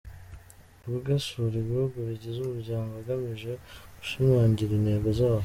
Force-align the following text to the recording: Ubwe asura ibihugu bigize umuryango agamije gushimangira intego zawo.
Ubwe 0.87 1.09
asura 1.19 1.55
ibihugu 1.63 1.97
bigize 2.07 2.37
umuryango 2.41 2.91
agamije 3.01 3.51
gushimangira 3.97 4.71
intego 4.75 5.07
zawo. 5.19 5.39